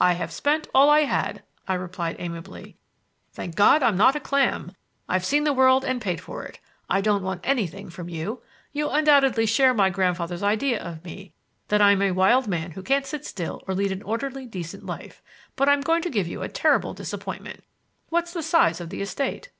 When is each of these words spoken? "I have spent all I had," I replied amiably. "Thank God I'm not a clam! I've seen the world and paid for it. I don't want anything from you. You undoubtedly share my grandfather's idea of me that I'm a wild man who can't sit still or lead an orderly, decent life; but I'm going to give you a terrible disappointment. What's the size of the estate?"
"I 0.00 0.14
have 0.14 0.32
spent 0.32 0.66
all 0.74 0.90
I 0.90 1.02
had," 1.02 1.44
I 1.68 1.74
replied 1.74 2.16
amiably. 2.18 2.74
"Thank 3.32 3.54
God 3.54 3.80
I'm 3.80 3.96
not 3.96 4.16
a 4.16 4.18
clam! 4.18 4.72
I've 5.08 5.24
seen 5.24 5.44
the 5.44 5.52
world 5.52 5.84
and 5.84 6.00
paid 6.00 6.20
for 6.20 6.42
it. 6.42 6.58
I 6.90 7.00
don't 7.00 7.22
want 7.22 7.42
anything 7.44 7.88
from 7.88 8.08
you. 8.08 8.42
You 8.72 8.90
undoubtedly 8.90 9.46
share 9.46 9.72
my 9.72 9.88
grandfather's 9.88 10.42
idea 10.42 10.82
of 10.82 11.04
me 11.04 11.32
that 11.68 11.80
I'm 11.80 12.02
a 12.02 12.10
wild 12.10 12.48
man 12.48 12.72
who 12.72 12.82
can't 12.82 13.06
sit 13.06 13.24
still 13.24 13.62
or 13.68 13.74
lead 13.76 13.92
an 13.92 14.02
orderly, 14.02 14.46
decent 14.46 14.84
life; 14.84 15.22
but 15.54 15.68
I'm 15.68 15.80
going 15.82 16.02
to 16.02 16.10
give 16.10 16.26
you 16.26 16.42
a 16.42 16.48
terrible 16.48 16.92
disappointment. 16.92 17.62
What's 18.08 18.32
the 18.32 18.42
size 18.42 18.80
of 18.80 18.90
the 18.90 19.00
estate?" 19.00 19.50